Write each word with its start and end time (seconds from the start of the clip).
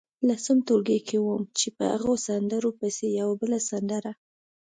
لسم 0.27 0.57
ټولګي 0.67 0.99
کې 1.07 1.17
وم 1.21 1.41
چې 1.57 1.67
په 1.77 1.83
هغو 1.93 2.13
سندرو 2.27 2.69
پسې 2.79 3.05
یوه 3.19 3.35
بله 3.41 3.59
سندره. 3.69 4.11